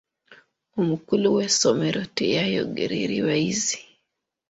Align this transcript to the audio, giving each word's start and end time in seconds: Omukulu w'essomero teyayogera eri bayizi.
Omukulu 0.79 1.27
w'essomero 1.35 2.01
teyayogera 2.17 2.95
eri 3.03 3.17
bayizi. 3.27 3.79